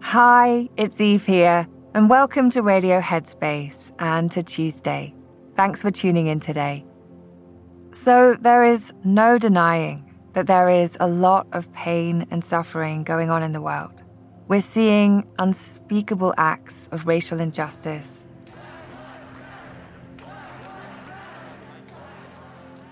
[0.00, 5.14] Hi, it's Eve here, and welcome to Radio Headspace and to Tuesday.
[5.54, 6.84] Thanks for tuning in today.
[7.92, 13.30] So, there is no denying that there is a lot of pain and suffering going
[13.30, 14.02] on in the world.
[14.48, 18.26] We're seeing unspeakable acts of racial injustice.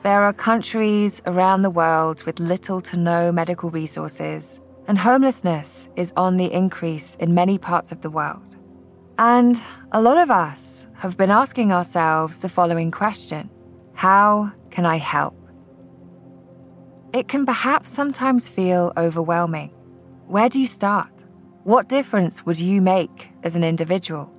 [0.08, 6.14] There are countries around the world with little to no medical resources, and homelessness is
[6.16, 8.56] on the increase in many parts of the world.
[9.18, 9.54] And
[9.92, 13.50] a lot of us have been asking ourselves the following question
[13.92, 15.36] How can I help?
[17.12, 19.74] It can perhaps sometimes feel overwhelming.
[20.26, 21.26] Where do you start?
[21.64, 24.32] What difference would you make as an individual?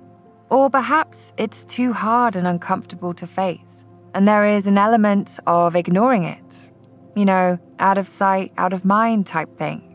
[0.48, 5.76] Or perhaps it's too hard and uncomfortable to face, and there is an element of
[5.76, 6.68] ignoring it.
[7.16, 9.86] You know, out of sight, out of mind type thing.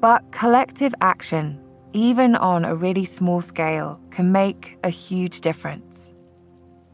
[0.00, 1.60] But collective action,
[1.92, 6.12] even on a really small scale, can make a huge difference.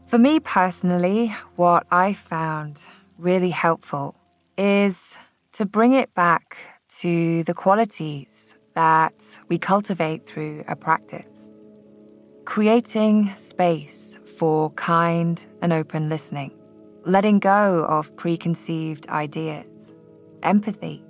[0.05, 2.85] For me personally, what I found
[3.17, 4.15] really helpful
[4.57, 5.17] is
[5.53, 6.57] to bring it back
[6.99, 11.49] to the qualities that we cultivate through a practice.
[12.45, 16.51] Creating space for kind and open listening,
[17.05, 19.95] letting go of preconceived ideas,
[20.41, 21.03] empathy.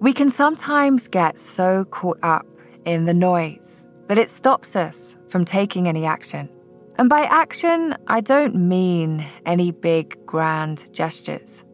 [0.00, 2.46] We can sometimes get so caught up
[2.86, 6.48] in the noise that it stops us from taking any action.
[6.96, 11.66] And by action, I don't mean any big, grand gestures.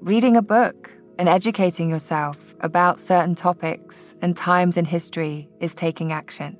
[0.00, 6.12] Reading a book and educating yourself about certain topics and times in history is taking
[6.12, 6.58] action.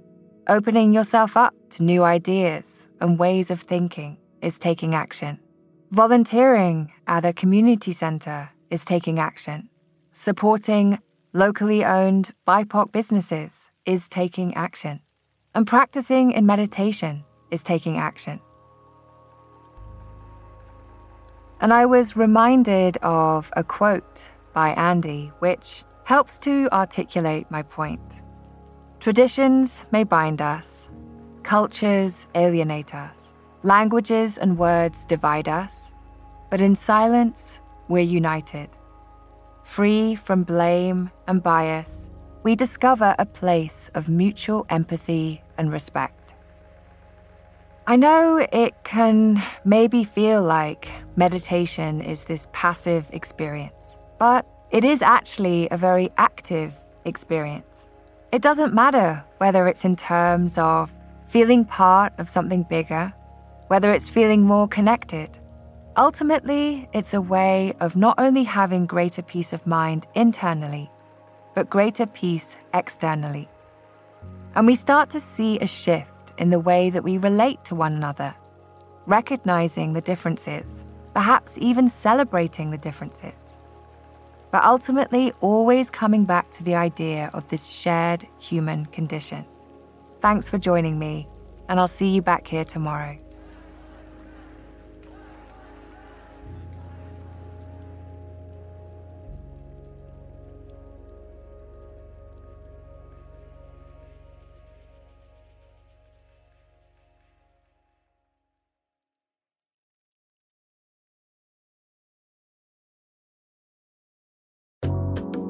[0.50, 5.38] Opening yourself up to new ideas and ways of thinking is taking action.
[5.90, 9.68] Volunteering at a community center is taking action.
[10.12, 11.00] Supporting
[11.34, 15.02] locally owned BIPOC businesses is taking action.
[15.54, 18.40] And practicing in meditation is taking action.
[21.60, 28.22] And I was reminded of a quote by Andy, which helps to articulate my point.
[29.00, 30.90] Traditions may bind us,
[31.44, 33.32] cultures alienate us,
[33.62, 35.92] languages and words divide us,
[36.50, 38.68] but in silence, we're united.
[39.62, 42.10] Free from blame and bias,
[42.42, 46.34] we discover a place of mutual empathy and respect.
[47.86, 55.02] I know it can maybe feel like meditation is this passive experience, but it is
[55.02, 57.88] actually a very active experience.
[58.30, 60.92] It doesn't matter whether it's in terms of
[61.26, 63.10] feeling part of something bigger,
[63.68, 65.38] whether it's feeling more connected.
[65.96, 70.90] Ultimately, it's a way of not only having greater peace of mind internally,
[71.54, 73.48] but greater peace externally.
[74.54, 77.94] And we start to see a shift in the way that we relate to one
[77.94, 78.34] another,
[79.06, 80.84] recognizing the differences,
[81.14, 83.56] perhaps even celebrating the differences
[84.50, 89.44] but ultimately always coming back to the idea of this shared human condition.
[90.20, 91.28] Thanks for joining me,
[91.68, 93.18] and I'll see you back here tomorrow.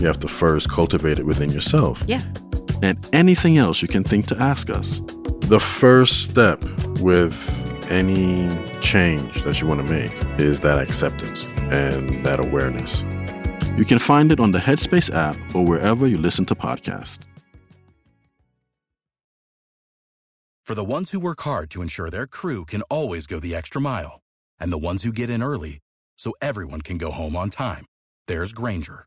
[0.00, 2.02] you have to first cultivate it within yourself.
[2.06, 2.20] Yeah.
[2.82, 5.00] and anything else you can think to ask us.
[5.48, 6.62] The first step
[7.00, 7.36] with
[7.90, 8.48] any
[8.80, 13.02] change that you want to make is that acceptance and that awareness.
[13.78, 17.20] You can find it on the Headspace app or wherever you listen to podcasts.
[20.64, 23.80] For the ones who work hard to ensure their crew can always go the extra
[23.80, 24.20] mile,
[24.58, 25.78] and the ones who get in early
[26.16, 27.84] so everyone can go home on time,
[28.26, 29.06] there's Grainger,